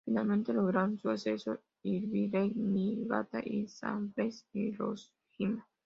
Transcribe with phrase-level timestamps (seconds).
[0.03, 5.63] Finalmente lograron su ascenso Albirex Niigata y Sanfrecce Hiroshima.